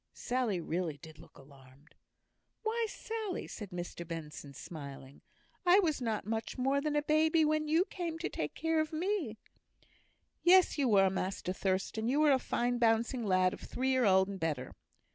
[0.15, 1.93] Sally really did look alarmed.
[2.63, 5.21] "Why, Sally!" said Mr Benson, smiling,
[5.63, 8.91] "I was not much more than a baby when you came to take care of
[8.91, 9.37] me."
[10.41, 14.27] "Yes, you were, Master Thurstan; you were a fine bouncing lad of three year old
[14.27, 14.73] and better."